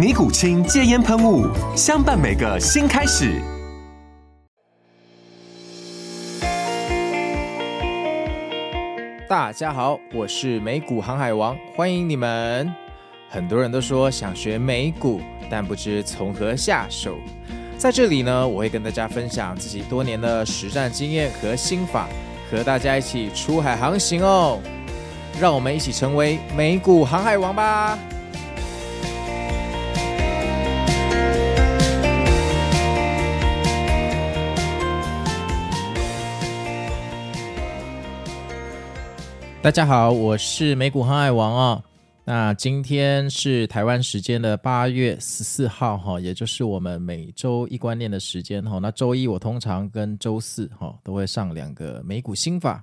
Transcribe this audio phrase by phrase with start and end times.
[0.00, 1.46] 尼古清戒烟喷雾，
[1.76, 3.38] 相伴每个新开始。
[9.28, 12.74] 大家好，我是美股航海王，欢迎你们。
[13.28, 17.18] 很多人都说想学美股，但不知从何下手。
[17.76, 22.08] 在这里呢，我会跟大家分享自己多年的实战经验和心法，
[22.50, 24.58] 和大家一起出海航行哦。
[25.38, 27.98] 让我们一起成为美股航海王吧！
[39.62, 41.84] 大家好，我是美股航海王哦。
[42.24, 48.78] 那今天是台湾时间的八月十四号哈，也就是我们每周一观念的时间哈。
[48.78, 52.82] 那周一我通常跟周四哈都会上两个美股心法，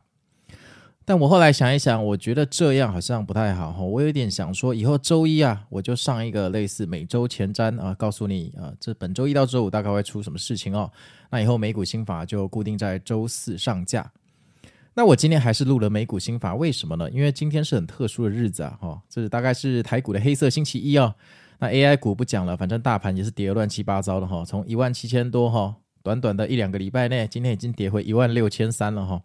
[1.04, 3.82] 但我后来想一想，我觉得这样好像不太好哈。
[3.82, 10.92] 我有点想说，以后周一啊，我就上一个类似每周前瞻啊，告诉你啊，这本周一到周五大概会出什么事情哦。
[11.32, 14.10] 那以后美股心法就固定在周四上架。
[14.98, 17.08] 那我今天还是录了美股心法，为什么呢？
[17.12, 21.14] 因为今天是很特殊的日子啊，哈，这是大概是台股的黑色星期一哦。
[21.60, 29.22] 那 AI 股不讲了，反正大盘也是跌得乱七八糟的哈，从一万七千多哈，短短的一两个礼拜内，今天已经跌回一万六千三了哈，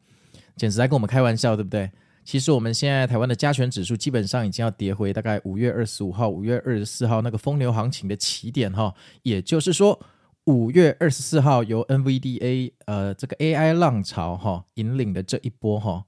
[0.56, 1.90] 简直在跟我们开玩笑，对不对？
[2.22, 9.98] 其实我们现在台湾的加权指数基本上已经要跌回大概五月二十五号、五月二十四号那个疯牛行情的起点哈，也就是说。
[10.46, 16.04] 五月二十四号，由 NVDA 呃这个 AI 浪潮哈、引领的这一波哈、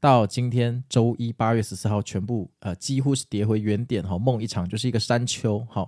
[0.00, 5.86] 到今天周一八月十四号，全部呃几乎是跌回原点哈，梦一场，就是一个山丘哈、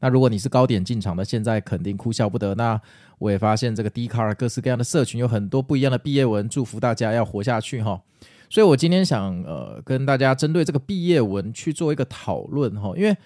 [0.00, 2.56] 那如果你是高点进场的，现在肯定哭笑不得。
[2.56, 2.80] 那
[3.20, 8.02] 我也发现这个 d c a r 各式各样的社群有很多不一样的毕业文，祝福大家要活下去哈、
[8.50, 13.16] 所以我今天想呃跟大家针对这个毕业文去做一个讨论哈，因为。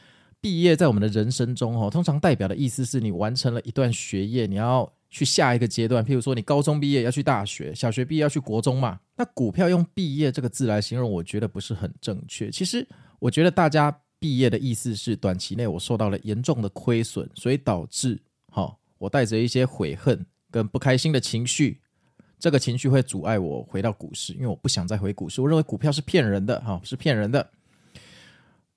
[0.42, 6.04] 毕业在我们的人生中，哈，通常代表的意思是你完成了一段学业，你要去下一个阶段。
[6.04, 8.98] 譬如说，你高中毕业要去大学，小学毕业要去国中嘛。
[9.16, 12.50] 那股票用“毕业”这个字来形容，我觉得不是很正确。
[12.50, 12.84] 其实，
[13.20, 18.20] 我觉得大家毕业的意思是短期内我受到了严重的亏损，所以导致，
[18.50, 21.80] 哈，我带着一些悔恨跟不开心的情绪，
[22.40, 25.40] 这个情绪会阻碍我回到股市，因为我不想再回股市。
[25.40, 27.48] 我认为股票是骗人的，哈，是骗人的。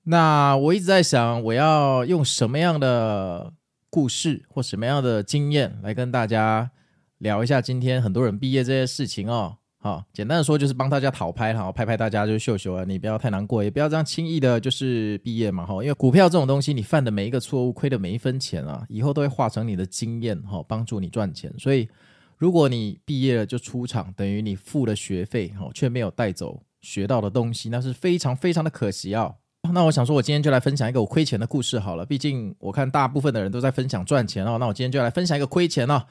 [0.08, 3.52] 那我一直在想，我要用什么样的
[3.90, 6.70] 故事或什么样的经验来跟大家
[7.18, 9.56] 聊一下今天很多人毕业这些事情哦。
[9.78, 21.52] 好，简单的说就是帮大家讨拍，好，拍拍大家就秀秀啊，你不要太难过，也不要这样轻易的就是毕业嘛，哈，因为股票这种东西，你犯的每一个错误，亏的每一分钱啊，以后都会化成你的经验，哈，帮助你赚钱。
[21.58, 21.88] 所以，
[22.36, 29.34] 如果你毕业了就出场，等于你付了学费，哈，却没有带走学到的东西，那是非常非常的可惜啊。
[29.72, 32.04] 那我想说，我今天就来分享一个我亏钱的故事好了。
[32.04, 34.58] 毕竟我看大部分的人都在分享赚钱哦。
[34.58, 36.02] 那我今天就来分享一个亏钱哦。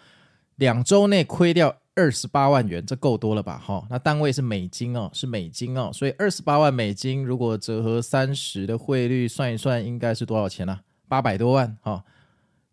[0.56, 3.62] 两周内亏掉二十八万元，这够多了吧？
[3.66, 5.92] 哈，那单位是美金哦，是美金哦。
[5.94, 10.80] 所以二十八万美金，如果折合三十的汇率算一算，应该是多少钱呢？
[11.08, 12.04] 八百多万哈。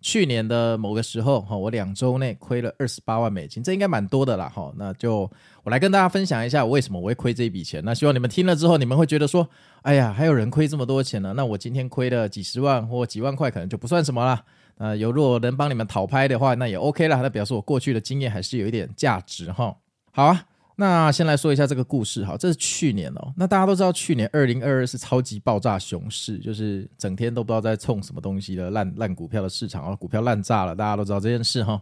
[0.03, 4.73] 去年的某个时候，哈，我两周内亏了二十八万美金，这应该蛮多的啦，哈。
[4.77, 5.31] 那就
[5.63, 7.81] 我来跟大家分享一下，为什么我会亏这一笔钱。
[7.85, 9.49] 那希望你们听了之后，你们会觉得说，
[9.83, 11.33] 哎呀，还有人亏这么多钱呢？
[11.37, 14.45] 那我今天亏了几十万或几万块，可能就不算什么啦。
[14.79, 17.21] 呃，有如果能帮你们讨拍的话，那也 OK 啦。
[17.23, 19.77] 那表示我过去的经验还是有一点价值，哈。
[20.11, 20.45] 好啊。
[20.83, 23.33] 那先来说一下这个故事哈，这是去年哦。
[23.37, 31.81] 那大家都知道，去年二零二二是超级爆炸熊市，就是整天都不知道在冲什么东西的烂烂股票的市场啊，股票烂炸了，大家都知道这件事哈。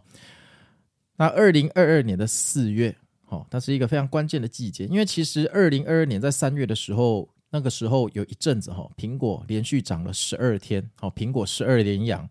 [1.17, 2.95] 那二零二二年的四月，
[3.25, 12.29] 哈，它是一个非常关键的季节，因为其实二零二二年在三月的时候，那个时候有一阵子哈，苹果连续涨了十二天，好，苹果十二连阳，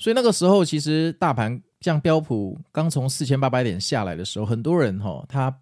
[0.00, 5.56] 所以那个时候其实大盘像标普刚从四千八百点下来的时候，很多人哈、他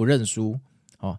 [0.00, 0.58] 不认输
[1.00, 1.18] 哦，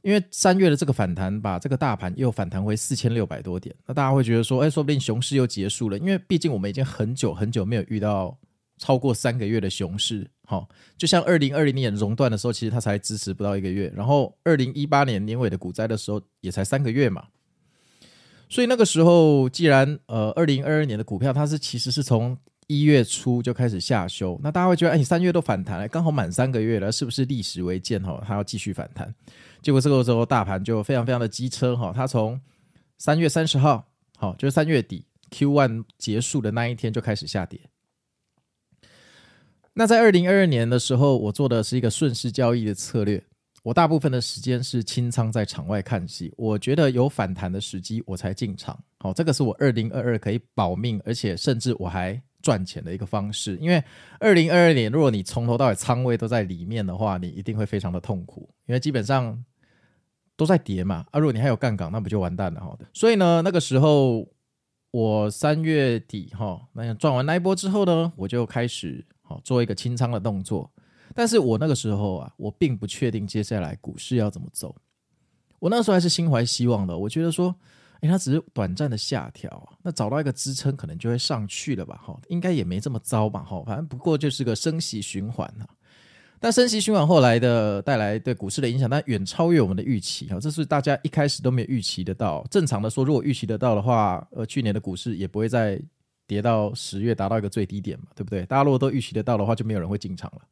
[0.00, 8.34] 因为三月的这个反弹把这个大盘又反弹回四千六百多点，那大家会觉得说，哎，说不定熊市又结束了，因为毕竟我们已经很久很久没有遇到
[8.78, 10.26] 超过三个月的熊市。
[10.46, 17.26] 好，就像二零二零年熔断的时候，其实它才支持不到一个月，然后二零一八年年尾的股灾的时候也才三个月嘛。
[18.48, 22.34] 所以那个时候，既然呃二零二二年的股票它是其实是从
[22.66, 28.22] 一月初就开始下修，那大家会觉得，哎，你三月都反弹了，刚好满三个月了，是不是历史为鉴哈？
[28.26, 29.14] 它要继续反弹？
[29.60, 32.40] 结果这个时候大盘就非常非常的机车哈，它从
[32.98, 33.86] 三月三十号，
[34.16, 37.60] 好，就是三月底 Q one 结束的那一天就开始下跌。
[39.74, 43.22] 那在二零二二年的时候，我做的是一个顺势交易的策略。
[43.62, 48.78] 我大部分的时间是清仓在场外看戏，我觉得有反弹的时机我才进场。
[48.98, 53.56] 好，这个是我二零二二可以保命，而且甚至我还赚钱的一个方式。
[53.56, 53.82] 因为
[54.18, 59.42] 二零二二年，如果你从头到尾仓位都在里面的话，你一定会非常的痛苦，因为基本上
[60.36, 61.06] 都在跌嘛。
[61.12, 62.76] 啊，如果你还有杠杆，那不就完蛋了哈。
[62.92, 64.28] 所以呢，那个时候
[64.90, 69.40] 我三月底哈，那赚完那一波之后呢，我就开始好。
[69.42, 70.70] 做一个清仓的动作，
[71.14, 74.76] 但是我那个时候啊，我并不确定接下来股市要怎么走。
[75.58, 77.54] 我那时候还是心怀希望的，我觉得说，
[78.02, 82.00] 诶，它只是短暂的下调，那找到一个支撑，可能就会上去了吧？
[82.04, 83.40] 哈，应该也没这么糟吧？
[83.42, 85.66] 哈，反正不过就是个升息循环啊。
[86.38, 92.46] 但升息循环后来的带来对股市的影响，但远超越我们的预期啊，这是大家一开始都没有预期得到。
[92.50, 95.80] 正常的说，如果预期得到的话，呃，去年的股市也不会再。
[96.24, 98.46] 跌到十月达到一个最低点嘛，对不对？
[98.46, 100.42] 大家如果都预期得到的话，就没有人会进场了。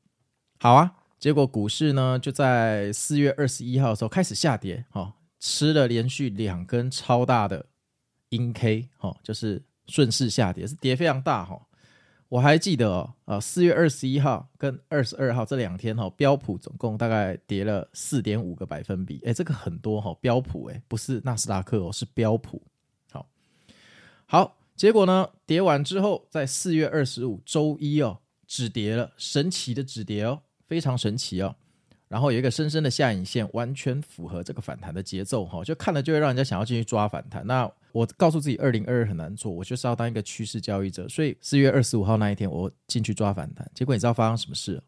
[0.59, 7.67] 好啊，结果股市呢就在四月二十一号的时候开始下跌，哈，吃了连续两根超大的
[8.29, 11.61] 阴 K，哈，就是顺势下跌，是跌非常大哈。
[12.29, 22.63] 我还记得哦，啊，四月二十一号跟二十二号这两天哈，标普总共大概跌了四点五个百分比，哎，这个很多哈，标普哎，不是纳斯达克哦，是标普。
[23.11, 23.27] 好，
[24.27, 24.57] 好。
[24.77, 25.29] 结果呢？
[25.45, 31.55] 跌完之后，在四月二十五周一哦，止跌了，神奇的止跌哦，非常神奇哦。
[32.11, 37.47] 然后有一个深深的下影线，完全符合这个反弹的节奏哈，就看了就会让人家想要进去抓反弹。
[37.47, 41.09] 那我告诉自己，二零二二很难做，我就是要当一个趋势交易者。
[41.09, 43.71] 所以四月二十五号那一天，我进去抓反弹。
[43.77, 44.83] 结果你知道发生什么事？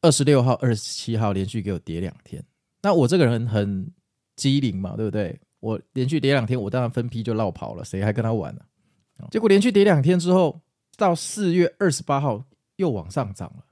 [0.00, 2.42] 二十六号、二十七号连续给我跌两天。
[2.80, 3.92] 那我这个人很
[4.34, 5.38] 机灵嘛，对不对？
[5.60, 8.62] 我连续跌两天，我当然分批就落跑了，谁还跟他玩呢？
[9.30, 10.58] 结果连续跌两天之后，
[10.96, 12.42] 到四月二十八号
[12.76, 13.64] 又往上涨了。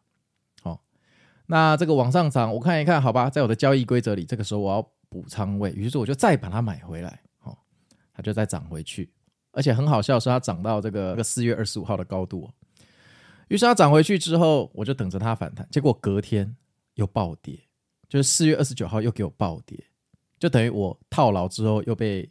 [1.46, 7.20] 那这个往上涨，我看一看，好吧，在我的交易规则里，这个时候我要补仓位，于是我就再把它买回来。
[7.38, 7.56] 好，
[8.12, 9.12] 它就再涨回去，
[9.52, 12.50] 而且很好笑，是它涨到这个这个四月二十五号的高度。
[13.48, 16.56] 于是它涨回去之后，我就等着它反弹，结果隔天
[16.94, 17.58] 又暴跌，
[18.08, 19.78] 就是四月二十九号又给我暴跌。
[20.38, 22.28] 就等于我套牢之后又被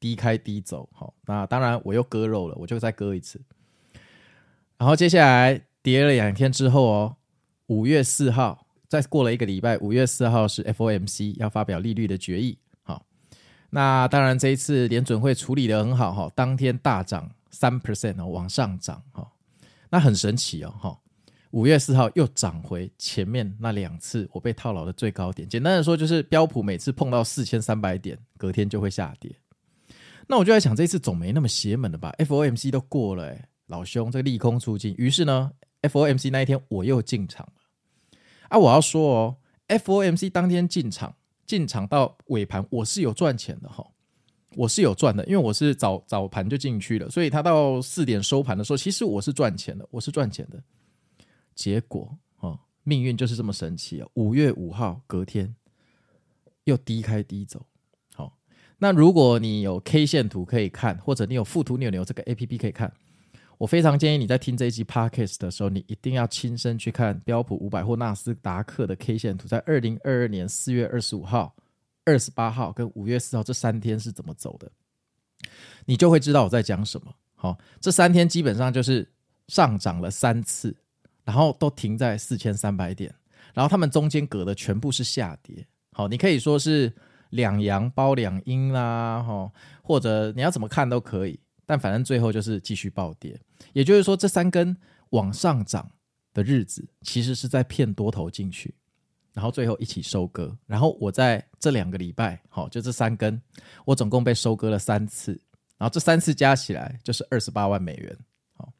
[0.00, 3.40] 低开低走，好，那当然我又割肉了，我就再割一次。
[4.76, 7.16] 然后接下来跌了两天之后哦，
[7.68, 13.04] 五月四号再过了一个礼拜，五月四号是 FOMC 要发表利率的决议，好，
[13.70, 19.26] 那当然这一次联准会处理得很好哈，当天大涨三 percent，往上涨哈，
[19.90, 20.98] 那很神奇哦哈。
[21.52, 25.48] 五月四号又涨回前面那两次我被套牢的最高点。
[25.48, 29.32] 简单的说，就是标普每次碰到四千三百点，隔天就会下跌。
[30.26, 33.32] 那我就在想，这次总没那么邪门了吧？FOMC 都过了，
[33.68, 34.96] 老兄，这个利空出尽。
[34.98, 35.52] 于是呢
[35.88, 38.18] ，FOMC 那一天我又进场了。
[38.48, 39.36] 啊，我要说哦
[39.68, 43.86] ，FOMC 当天进场，进场到尾盘我是有赚钱的哈，
[44.56, 50.62] 我是有赚的，因为我是早早盘就进去了，所以他到四点收盘的时候，其实我是赚钱的，我是赚钱的。
[51.54, 54.08] 结果哦，命运就是这么神奇啊！
[54.14, 55.54] 五月五号隔天
[56.64, 57.64] 又低开低走。
[58.14, 58.36] 好，
[58.78, 62.92] 那如果你有 K 线图可以看，或者你有富途牛牛这个 APP 可以看，
[63.58, 71.54] 我非常建议你在听这一集 Podcast 的时候，你一定要亲身去看标普五百或纳斯达克的 K 线图，在二零二二年四月二十五号、
[72.04, 74.70] 二十八号跟五月四号这三天是怎么走的，
[75.84, 77.14] 你就会知道我在讲什么。
[77.34, 79.08] 好，这三天基本上就是
[79.48, 80.74] 上涨了三次。
[81.26, 83.10] 然后都停在四千三百点，
[83.54, 85.66] 然后他们中间隔的全部是下跌。
[85.92, 86.92] 好，你可以说是
[87.30, 89.50] 两阳包两阴啦，哈，
[89.82, 91.40] 或者你要怎么看都可以。
[91.66, 93.38] 但反正最后就是继续暴跌。
[93.72, 94.76] 也就是说，这三根
[95.10, 95.90] 往上涨
[96.32, 98.74] 的日子，其实是在骗多头进去，
[99.32, 100.56] 然后最后一起收割。
[100.66, 103.40] 然后我在这两个礼拜，好，就这三根，
[103.84, 105.32] 我总共被收割了三次，
[105.78, 108.16] 然后这三次加起来就是二十八万美元。
[108.52, 108.72] 好，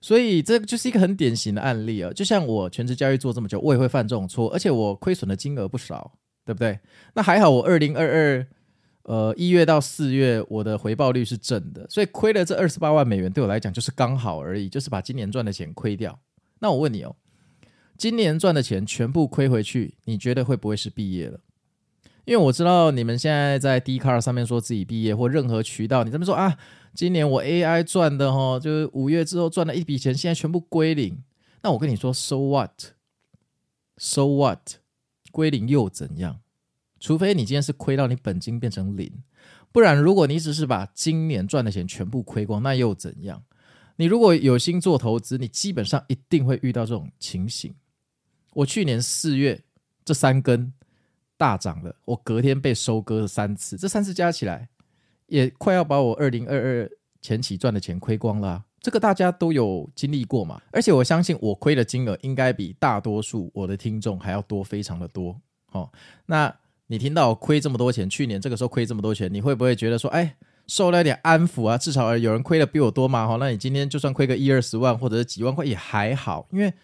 [0.00, 2.12] 所以这就是一个很典型的案例啊。
[2.12, 6.12] 就像我全职交易做这么久，我也会犯这种错，而且我亏损的金额不少，
[6.44, 6.78] 对不对？
[7.14, 8.46] 那还好，我二零二二
[9.10, 16.16] 呃一月到四月我的回报率是正的，所以亏了这二十八万美元对我来讲就是刚好而已，就是把今年赚的钱亏掉。
[16.60, 17.16] 那我问你哦，
[17.98, 21.40] 今年赚的钱全部亏回去，你觉得会不会是毕业了？
[22.24, 26.56] 因为我知道你们现在在 Dcar 上面说自己毕业，或任何渠道，你这么说啊，
[26.94, 31.24] 今年我 AI 赚的哈，就是五月之后赚了一笔钱，现在全部归零。
[31.62, 34.74] 那我跟你说，So what？So what？
[35.32, 36.38] 归零又怎样？
[37.00, 39.10] 除非你今天是亏到你本金变成零，
[39.72, 43.42] 不然如果你只是把今年赚的钱全部亏光，那又怎样？
[43.96, 47.74] 你如果有心做投资，你基本上一定会遇到这种情形。
[48.52, 49.60] 我去年四月
[50.04, 50.72] 这三根。
[51.40, 54.68] 大涨了，我隔天被收割了三次，这三次加起来
[55.26, 56.90] 也快要把我二零二二
[57.22, 58.62] 前期赚的钱亏光了。
[58.78, 65.34] 这个大家都有经历过嘛，而且我相信我亏的金额应该比大多数我的听众还要多，非常的多。
[65.72, 65.90] 哦，
[66.26, 66.54] 那
[66.90, 70.34] 你听到亏这么多钱，去年这个时候亏这么多钱，你会不会觉得说，哎，
[70.66, 71.78] 受了点安抚啊？
[71.78, 73.28] 至少有人亏的比我多嘛？
[73.28, 76.74] 哈，那你今天就算亏个一二十万或者是几万块也还好，因为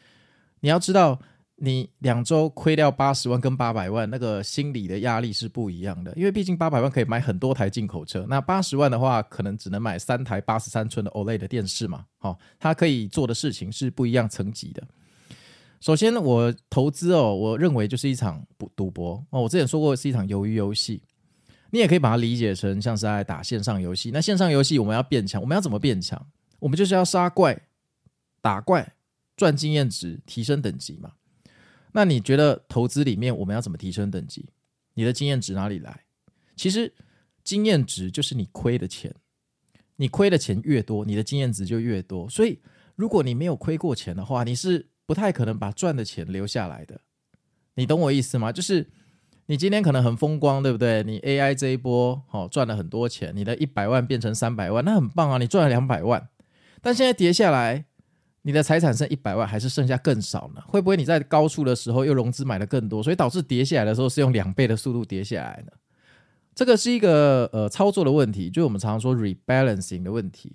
[0.60, 1.18] 你要知道。
[1.58, 12.04] 你两周亏掉八十万跟八百万，那个心理的压力是不一样的，因为毕竟八百万可以买很多台进口车，那八十万的话，可能只能买三台八十三寸的 OLED 的电视嘛。
[12.18, 14.86] 好，它可以做的事情是不一样层级的。
[15.80, 19.42] 首先，我投资哦，我认为就是一场赌赌博哦。
[19.42, 21.02] 我之前说过是一场鱿鱼游戏，
[21.70, 24.10] 你也可以把它理解成像是在打线上游戏。
[24.10, 26.26] 那线上游戏我们要变强，我们要怎么变强？
[26.58, 27.68] 我们就是要杀怪、
[28.40, 28.94] 打怪、
[29.36, 31.12] 赚经验值、提升等级嘛。
[31.92, 34.48] 那你觉得投资里面我们要怎么提升等级？
[34.94, 36.04] 你的经验值哪里来？
[36.56, 36.92] 其实
[37.44, 39.14] 经验值就是你亏的钱，
[39.96, 42.28] 你亏的钱越多，你的经验值就越多。
[42.28, 42.60] 所以
[42.94, 47.00] 如果你没有亏过钱的话，你是不太可能把赚的钱留下来的。
[47.74, 48.50] 你懂我意思吗？
[48.50, 48.88] 就是
[49.46, 51.02] 你今天可能很风光，对不对？
[51.04, 55.38] 你 AI 这一波好赚了很多钱，你的一百万变成三百万，那很棒啊！
[55.38, 56.28] 你赚了两百万，
[56.82, 57.86] 但现在跌下来。
[58.42, 60.62] 你的财产剩一百万，还是剩下更少呢？
[60.68, 65.72] 会不会你在高处的时候又融资买了更多，所以导致跌下来的时候是用两倍的速度跌下来呢？
[66.54, 70.54] 这个是一个呃操作的问题，就我们常常说 rebalancing 的问题。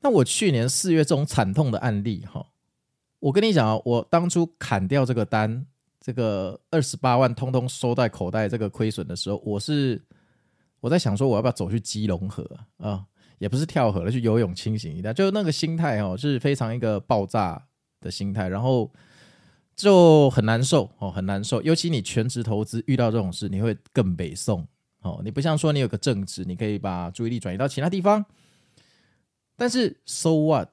[0.00, 2.46] 那我去年四月这种惨痛的案例哈，
[3.24, 5.66] 我跟你讲啊，我当初砍掉这个单，
[5.98, 9.98] 这个二十八万通通收在口袋，这个亏损的时候，我是
[10.78, 13.02] 我在想说，我要不要走去基隆河啊？
[13.38, 17.66] 也不是跳河了，去游泳清醒一下，就那个心态哦，是非常一个爆炸
[17.98, 18.92] 的心态，然后
[19.74, 21.62] 就很难受哦，很难受。
[21.62, 24.68] 尤其你全职投资遇到这种事，你会更北宋
[25.00, 25.22] 哦。
[25.24, 28.22] 你不像说你有个正职，你可以把注意力转移到其他地方。
[29.56, 30.68] 但是 so what？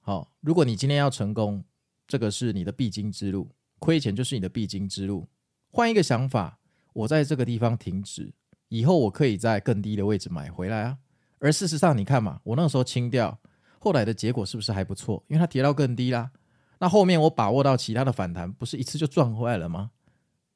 [0.00, 1.64] 好，如果你今天要成功，
[2.06, 5.26] 这个是你的必经之路，亏钱就是你的必经之路。
[5.70, 6.58] 换一个想法，
[6.92, 8.32] 我在这个地方停止，
[8.68, 10.98] 以后我可以在更低的位置买回来啊。
[11.38, 13.38] 而事实上，你看嘛，我那个时候清掉，
[13.78, 15.22] 后来的结果是不是还不错？
[15.28, 16.30] 因为它跌到更低啦。
[16.78, 19.90] 那后面我把握到其他的反弹，不是一次就赚回来了吗？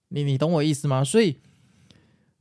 [0.08, 1.04] 你你懂我意思吗？
[1.04, 1.38] 所以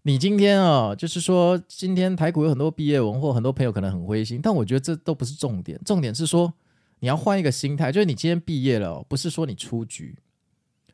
[0.03, 6.53] 你今天啊、就是说今天台股有很多毕业文或很多朋友可能很灰心，但我觉得这都不是重点，重点是说
[6.99, 10.17] 你要换一个心态，就是你今天毕业了、不是说你出局。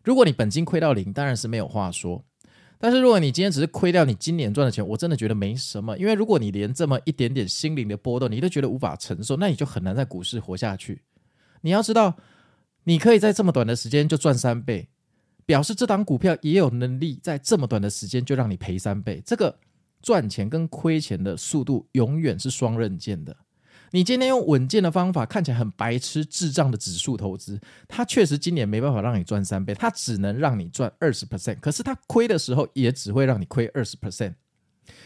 [0.03, 2.25] 如果你本金亏到零，当然是没有话说。
[2.77, 11.03] 但是如果你今天只是亏掉你今年赚的钱，我真的觉得没什么，因为如果你连这么一点点心灵的波动你都觉得无法承受，那你就很难在股市活下去。
[11.61, 12.17] 你要知道，
[12.83, 14.89] 你可以在这么短的时间就赚三倍，
[15.45, 19.23] 表示这档股票也有能力在这么短的时间就让你赔三倍。
[19.25, 19.57] 这个
[20.01, 23.37] 赚钱跟亏钱的速度永远是双刃剑的。
[23.93, 31.59] 你今天用稳健的方法，看起来很白痴、智障的指数投资，它确实今年没办法让你赚三倍，它只能让你赚二十 percent。
[31.59, 34.33] 可是它亏的时候，也只会让你亏二十 percent。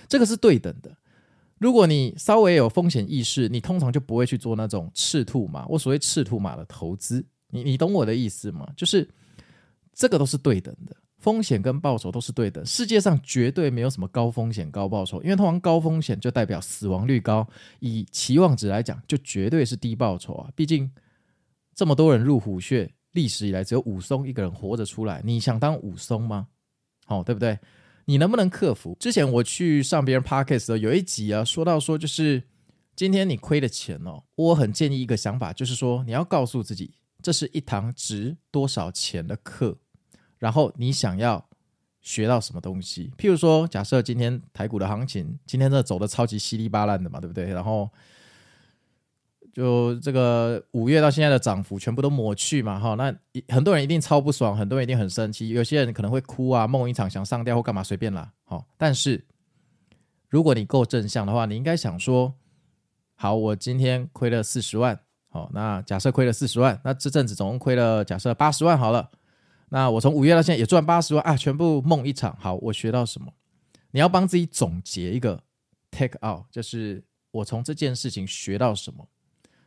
[0.08, 0.96] 这个是对等的。
[1.58, 5.65] 如果你稍微有风险意识，你通常就不会去做那种赤兔马。
[5.67, 8.65] 我所谓赤兔马的投资，你你懂我的意思吗？
[8.77, 9.06] 就是
[9.94, 10.96] 这个都是对等的。
[11.18, 17.48] 风险跟报酬都是对的，世界上绝对没有什么高风险高报酬，因为通常高风险就代表死亡率高，
[17.80, 20.50] 以期望值来讲，就绝对是低报酬啊。
[20.56, 20.90] 毕竟
[21.76, 26.48] 这么多人入虎穴，历史以来只有武松一个人活着出来，你想当武松吗？
[27.06, 27.58] 好，对不对？
[28.06, 28.96] 你能不能克服？
[29.00, 32.42] 之前我去上别人 podcast 的时候，有一集啊，说到说就是
[32.96, 36.94] 今天你亏的钱哦，我很建议一个想法，就是说你要告诉自己，
[37.24, 39.78] 这是一堂值多少钱的课。
[40.39, 41.44] 然后你想要
[42.01, 43.12] 学到什么东西？
[43.17, 47.46] 譬如说，假设今天台股的行情今天这走的超级稀里巴烂的嘛，对不对？
[47.46, 47.89] 然后
[49.51, 53.13] 就这个五月到现在的涨幅全部都抹去嘛，哈，那
[53.50, 59.25] 很多人一定超不爽，很多人一定很生气，有些人可能会哭啊，梦一场想上吊或干嘛随便啦，好，但是
[60.29, 62.36] 如果你够正向的话，你应该想说，
[63.15, 69.10] 好，我今天亏了四十万，好，那假设亏了四十万，那这阵子总共亏了假设八十万好了，
[69.70, 73.34] 那我从五月到现在也赚八十万啊，全部梦一场，好，我学到什么？
[73.92, 75.44] 你要帮自己总结一个
[75.92, 79.08] take out，就是我从这件事情学到什么。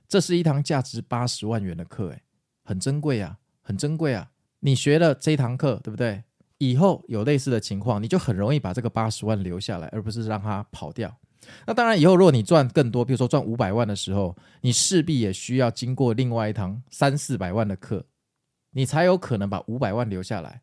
[0.09, 2.23] 这是一堂价值八十万元的课，诶，
[2.64, 4.30] 很珍贵啊，很珍贵啊！
[4.61, 6.25] 你学了这一堂课，对不对？
[6.59, 11.16] 以后有类似的情况，你就很容易把这个八十万留下来，而不是让它跑掉。
[11.66, 18.04] 那当然，以后如果你赚更多，比如说赚五百万的时候，你势必也需要经过另外一堂三四百万的课，
[18.72, 20.62] 你才有可能把五百万留下来。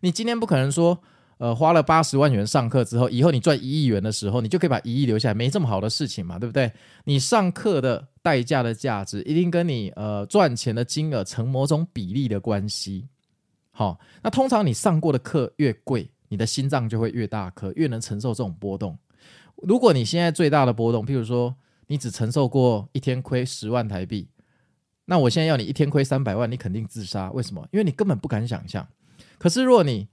[0.00, 1.02] 你今天不可能说。
[1.38, 6.72] 呃，花了八十万元上课之后，以后你赚一亿元的时候，你就可以把一亿留下来，没这么好的事情嘛，对不对？
[7.04, 13.06] 你上课的代价的价值，一定跟你呃赚钱的金额成某种比例的关系。
[13.70, 18.98] 好，那通常你上过的课越贵，你的心脏就会越大颗，越能承受这种波动。
[19.56, 21.54] 如果你现在最大的波动，譬如说
[21.86, 24.26] 你只承受过一天亏十万台币，
[25.06, 27.30] 那我现在要你一天亏三百万，你肯定自杀。
[27.32, 27.66] 为什么？
[27.72, 28.86] 因为你根本不敢想象。
[29.38, 30.08] 可是如果你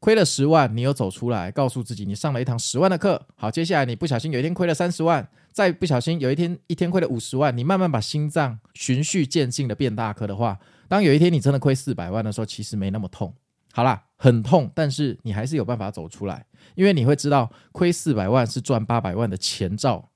[0.00, 3.26] 亏了十万，你又走出来，告诉自己你上了一堂十万的课。
[3.36, 13.32] 好，接下来你不小心有一天亏了三十万，再不小心有一天一天亏了五十万，你慢慢把心脏循序渐进的变大颗的话，当有一天你真的亏四百万的时候，其实没那么痛。
[13.72, 20.10] 好啦，很痛，但是你还是有办法走出来，因为你会知道亏四百万是赚八百万的前兆，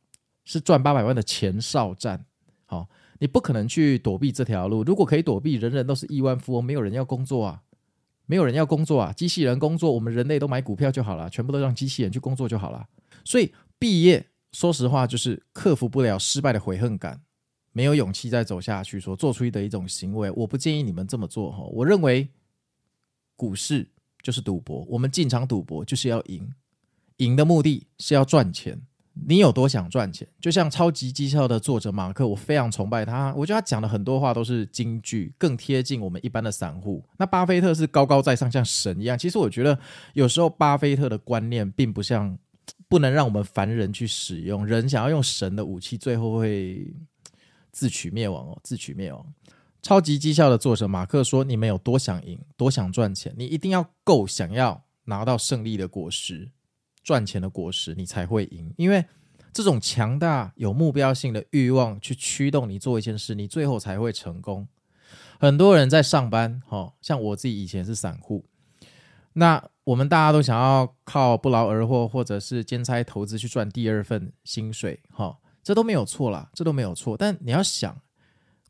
[0.44, 2.26] 是赚八百万的前哨战。
[2.66, 2.88] 好，
[3.18, 4.82] 你不可能去躲避这条路。
[4.82, 7.62] 如果可以躲避，人人都是亿万富翁，没有人要工作啊。
[8.28, 12.88] 没有人要工作啊，机器人工作，我们人类都买股票就好了，全部都让机器人去工作就好了。
[13.24, 17.20] 所以毕业，说实话就是克服不了失败的悔恨感，
[17.70, 20.28] 没有勇气再走下去，所做出的一种行为。
[20.32, 21.62] 我不建议你们这么做哈。
[21.70, 22.28] 我认为
[23.36, 23.88] 股市
[24.22, 26.50] 就是赌博，我们进场赌博就是要赢，
[27.18, 28.82] 赢的目的是要赚钱。
[29.24, 30.28] 你有多想赚钱？
[30.40, 33.32] 就像超级绩效的作者马克，我非常崇拜他。
[33.34, 37.02] 我觉得他讲的很多话都是金句，更贴近我们一般的散户。
[37.16, 39.18] 那巴菲特是高高在上，像神一样。
[39.18, 39.78] 其实我觉得
[40.12, 42.38] 有时候巴菲特的观念并不像，
[42.88, 44.66] 不能让我们凡人去使用。
[44.66, 46.94] 人想要用神的武器，最后会
[47.72, 49.26] 自取灭亡哦，自取灭亡。
[49.82, 56.50] 超级绩效的作者马克说：“你们有多想赢，多想赚钱，你一定要够想要拿到胜利的果实。”
[57.06, 58.74] 赚钱的果实，你才会赢。
[58.76, 59.04] 因为
[59.52, 64.66] 这种强大有目标性的欲望去驱动你做一件事，你最后才会成功。
[65.38, 68.44] 很多人在上班，哈，像我自己以前是散户，
[69.34, 77.16] 那我们大家都想要靠不劳而获，或者是兼差投资去赚第二份薪水，哈，这都没有错啦，这都没有错。
[77.16, 77.96] 但你要想，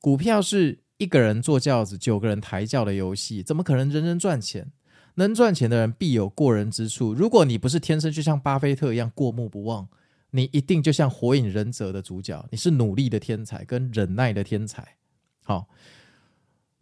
[0.03, 4.71] 股票是一个人坐轿子，九个人抬轿的游戏，怎么可能人人赚钱？
[5.17, 7.13] 能赚钱的人必有过人之处。
[7.13, 9.87] 如果你不是天生就像巴菲特一样过目不忘，
[10.31, 14.97] 你一定就像《火影忍者》的主角，你是努力的天才跟忍耐的天才。
[15.43, 15.69] 好，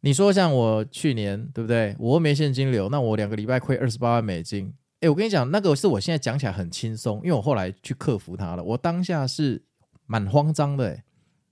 [0.00, 1.94] 你说像我去年对不对？
[1.98, 4.74] 我又没现金流，那我两个礼拜亏二十八万美金。
[5.00, 8.64] 诶，我跟你讲，那个是我现在讲起来很轻松，因为我后来去克服它了。
[8.64, 9.62] 我当下是
[10.06, 11.02] 蛮慌张的诶，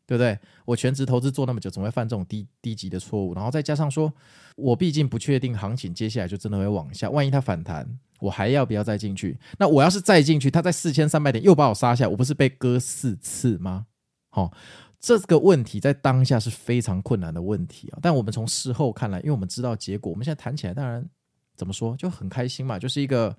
[0.07, 0.38] 对不对？
[0.65, 4.12] 我全职投资做那么久，总会犯这种低低级的错误，然后再加上说。
[4.55, 7.88] 我毕竟不确定行情接下来就真的会往下，万一它反弹，
[8.21, 9.38] 我还要不要再进去？
[9.59, 13.87] 那我要是再进去，它在四千三百点又把我杀下，我不是被割四次吗？
[14.29, 14.53] 好、
[15.01, 17.99] 这个问题在当下是非常困难的问题啊。
[18.03, 21.03] 但我们从事后看来，因为我们知道结果，我们现在谈起来当然
[21.57, 23.35] 怎么说就很开心嘛，就是一个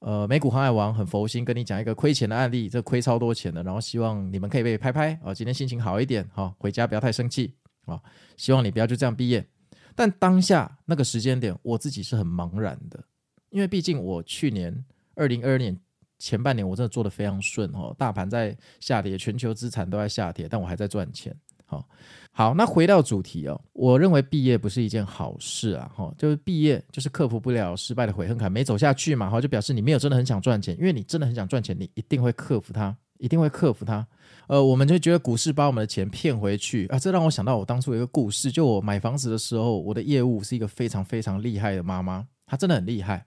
[0.00, 7.54] 呃美股航海王很佛心跟你讲一个亏钱的案例，这亏超多钱的，然后希望你们可以被拍拍啊、哦，今天心情好一点，哈、哦、回家不要太生气
[7.86, 8.02] 啊、哦，
[8.36, 9.46] 希望你不要就这样毕业。
[9.94, 13.02] 但当下那个时间点，我自己是很茫然的，
[13.50, 14.84] 因为毕竟我去年
[15.14, 15.78] 二零二二年
[16.18, 21.36] 前半年我真的做得非常顺哦，大盘在下跌，全球资产都在下跌，但我还在赚钱。
[21.70, 21.88] 好，
[22.32, 32.96] 好，那回到主题哦，我认为毕业不是一件好事啊，哈，就是毕业就是克服不了失败的悔恨感，没走下去嘛，哈，就表示你没有真的很想赚钱，因为你真的很想赚钱，你一定会克服它。
[33.22, 34.06] 一定会克服它。
[34.46, 43.22] 呃，我们就觉得股市把我们的钱骗回去啊，这让我想到我当初一个故事，就我买房子的时候，我的业务是一个非常非常厉害的妈妈，她真的很厉害。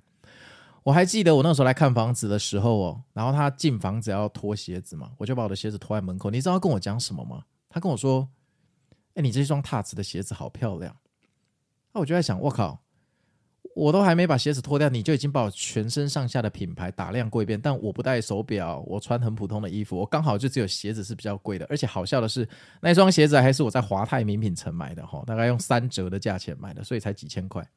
[0.82, 6.32] 我还记得我那时候来看房子的时候哦，然后她进房子要脱鞋子嘛，我就把我的鞋子脱在门口。
[6.32, 7.44] 你知道她跟我讲什么吗？
[7.74, 8.30] 他跟我说
[9.16, 10.96] ：“哎，你这双踏子的鞋子好漂亮。”
[11.92, 12.80] 那我就在想，我靠，
[13.76, 17.60] 我都还没把鞋子脱掉，你就已经把我全身上下的品牌打量过一遍。
[17.60, 21.66] 但我不戴手表，我穿很普通的衣服，我刚好就只有鞋子是比较贵的。
[21.68, 22.48] 而且好笑的是，
[22.80, 27.68] 那双鞋子还是我在华泰名品城买的哈，大概用三折的价钱买的，所以才几千块。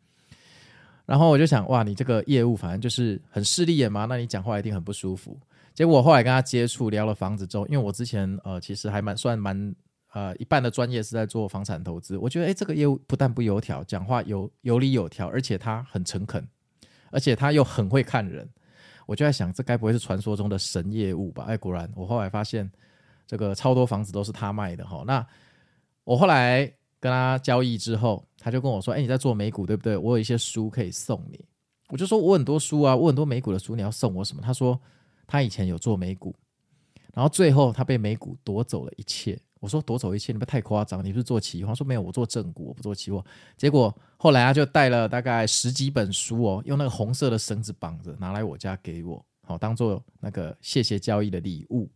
[1.07, 5.39] 然后我就想，哇，你这个业务反正就是很势利眼嘛，那你讲话一定很不舒服。
[5.73, 9.75] 结果我后来跟他接触聊了房子之后，因为我之前呃其实还蛮算蛮。
[10.17, 16.43] 呃，一半的专业是在做房产投资，我觉得诶，这个业务不但不油条，讲话有有理有条，而且他很诚恳，
[17.11, 18.49] 而且他又很会看人，
[19.05, 21.45] 我就在想，这该不会是传说中的神业务吧？
[21.47, 22.73] 哎，果然，我后来发现
[23.27, 25.05] 这个超多房子都是他卖的哈。
[25.07, 25.27] 那
[26.03, 26.65] 我后来
[26.99, 29.99] 跟他交易之后，他就跟我说，哎，你在做美股对不对？
[29.99, 31.45] 我有一些书可以送你。
[31.89, 34.41] 我就说我很多书啊，我很多美股的书，你要送我什么？
[34.43, 34.81] 他说
[35.27, 36.35] 他以前有做美股，
[37.13, 39.39] 然后最后他被美股夺走了一切。
[39.67, 41.05] 我说夺走一切，你不太夸张？
[41.05, 41.67] 你不是做期货？
[41.71, 43.25] 他说没有，我做正股，我不做期货。
[43.57, 51.91] 结果后来他就带了大概十几本书哦，用那个红色的绳子绑着，拿来我家给我，好当做那个谢谢交易的礼物。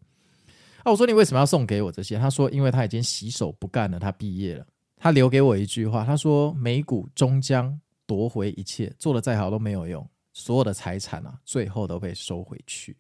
[0.83, 2.19] 啊，我说你为什么要送给我这些？
[2.19, 4.67] 他说因为他已经洗手不干了，他毕业了。
[4.97, 12.97] 他留给我一句话，他说美股终将夺回一切，做得再好都没有用，所有的财产啊，最后都被收回去。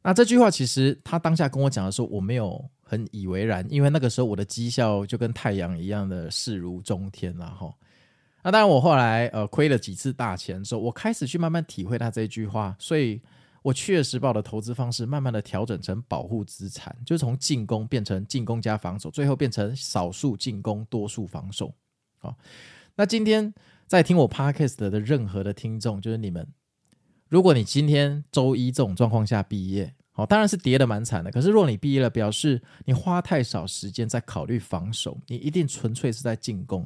[0.00, 2.64] 那这句话其实他当下跟我讲的时候，我没有。
[2.90, 7.70] 很以为然，因为那个时候我的绩效就跟太阳一样的势如中天了哈。
[8.42, 13.20] 那当然，我后来呃亏了几次大钱之后，我开始去慢慢体会他这句话，所以
[13.60, 21.74] 我确实把我的投资方式慢慢的调整成保护资产，就从进攻变成进攻加防守，最后变成少数进攻多数防守。
[22.18, 22.34] 好，
[22.94, 23.52] 那今天
[23.86, 26.48] 在听我 Podcast 的任何的听众，就是你们，
[27.28, 29.94] 如果你今天周一这种状况下毕业。
[30.18, 31.30] 哦，当然是跌得蛮惨的。
[31.30, 36.84] 可是，若你毕业了，表示你花太少时间在考虑防守，你一定纯粹是在进攻。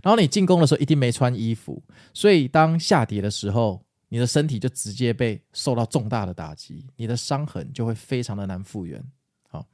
[0.00, 1.82] 然后你进攻的时候一定没穿衣服，
[2.14, 9.04] 所以当下跌的时候，你的身体就直接被受到重大的打击，你的伤痕就会非常的难复原。
[9.50, 9.66] 好，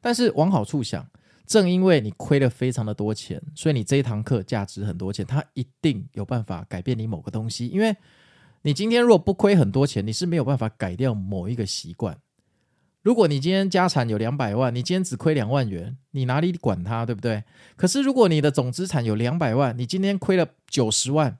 [0.00, 1.06] 但是往好处想，
[1.46, 7.68] 正因为你亏了非常的多钱，所以你这一堂课价值很多钱，它一定有办法改变你某个东西。
[7.68, 7.94] 因为
[8.62, 12.18] 你今天若不亏很多钱，你是没有办法改掉某一个习惯。
[13.08, 17.42] 如果你今天家产有两百万，你今天只亏两万元，你哪里管它，对不对？
[17.74, 21.38] 可是如果你的总资产有两百万，你今天亏了九十万，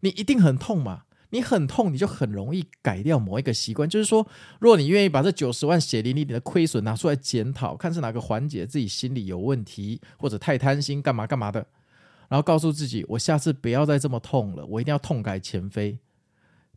[0.00, 1.04] 你一定很痛嘛？
[1.28, 3.88] 你很痛，你就很容易改掉某一个习惯。
[3.88, 4.26] 就是说，
[4.58, 11.64] 如果你愿意把这九十万血淋淋的亏损拿出来检讨，看是哪个环节自己心里有问题，或者太贪心，干嘛干嘛的，
[12.28, 16.00] 然后告诉自己，我下次不要再这么痛了，我一定要痛改前非。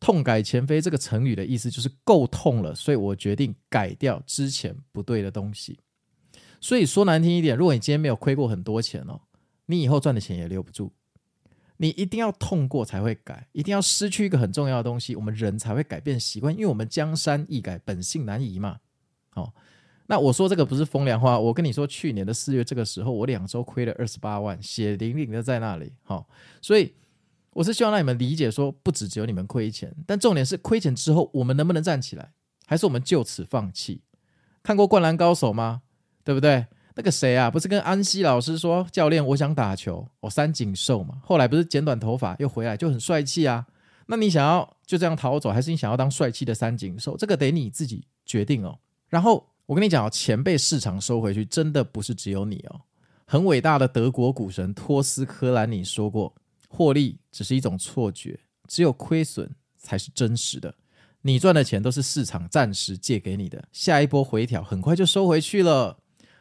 [0.04, 5.80] 痛改前非这个成语的意思就是够痛了，所以我决定改掉之前不对的东西。
[6.60, 9.22] 所以说难听一点，如果你今天没有亏过很多钱哦，
[9.68, 10.92] 你以后赚的钱也留不住。
[11.78, 18.80] 你一定要痛过才会改，一定要失去一个很重要的东西，我们人才会改变习惯，因为我们江山易改，本性难移嘛。
[19.30, 19.54] 好，
[20.08, 25.94] 那我说这个不是风凉话，我跟你说，去年的四月这个时候，我两周亏了二十八万，血淋淋的在那里。
[26.04, 26.28] 好，
[26.62, 26.94] 所以。
[27.54, 32.32] 我是希望让你们理解，说不只只有你们亏钱，但重点是亏钱之后，我们能不能站起来，
[32.66, 34.02] 还是我们就此放弃？
[34.62, 35.82] 看过《灌篮高手》吗？
[36.24, 36.66] 对不对？
[36.96, 41.20] 那个谁啊，不是跟安西老师说，教练，我想打球，我三井寿嘛。
[41.24, 43.66] 后来不是剪短头发又回来，就很帅气啊。
[44.06, 47.18] 那你想要就这样逃走，还是你想要当帅气的三井寿？
[47.18, 48.78] 这个得你自己决定哦。
[49.10, 52.82] 然后我跟你讲哦，钱被市场收回去，真的不是只有你哦。
[53.26, 56.34] 很伟大的德国股神托斯科兰尼说过。
[56.76, 60.74] 获利只是一种错觉，只有亏损才是真实的。
[61.22, 66.00] 你赚的钱都是市场暂时借给你的，下一波回调很快就收回去了。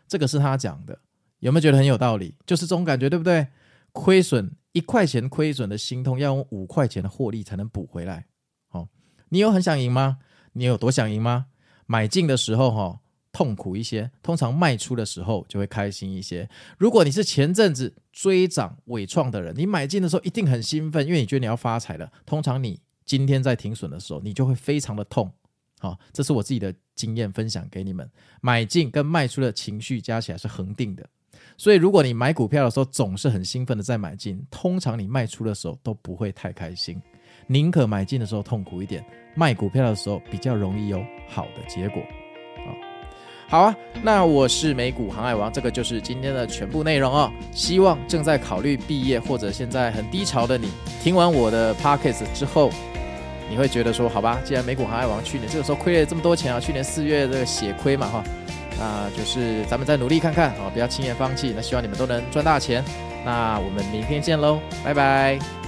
[0.09, 0.99] 这个是他讲的，
[1.41, 2.35] 有没有觉得很有道理？
[2.47, 3.47] 就是这种感觉，对不对？
[3.93, 8.25] 亏损一块钱亏损的心痛，要用五块钱的获利才能补回来。
[8.69, 8.89] 好，
[9.29, 10.17] 你有很想赢吗？
[10.55, 11.49] 你有多想赢吗？
[11.85, 13.02] 买进的时候，哈。
[13.43, 16.49] 痛苦一些，通常卖出的时候就会开心一些。
[16.79, 22.09] 如果你是前阵子追涨纬创的人，你买进的时候一定很兴奋，因为你觉得你要发财了。
[22.25, 25.29] 通常你今天在停损的时候，你就会非常的痛。
[25.81, 28.09] 好，这是我自己的经验分享给你们。
[28.41, 31.05] 买进跟卖出的情绪加起来是恒定的，
[31.57, 37.03] 所以如果你买股票的时候总是很兴奋的在买进，通常你卖出的时候都不会太开心。
[37.49, 42.01] 宁可买进的时候痛苦一点，卖股票的时候比较容易有好的结果。
[43.53, 47.31] 好啊，那我是美股航海王，这个就是今天的全部内容哦。
[47.53, 50.71] 希望正在考虑毕业或者现在很低潮的你，
[51.03, 52.71] 听完我的 podcast 之后，
[53.51, 58.25] 你会觉得说，好吧，既然美股航海王去年这个时候亏了这么多钱啊，去年四月这个血亏嘛哈，
[58.79, 61.53] 那就是咱们再努力看看啊，不要轻言放弃。
[61.55, 62.83] 那希望你们都能赚大钱。
[63.23, 65.62] 那我们明天见喽，拜拜。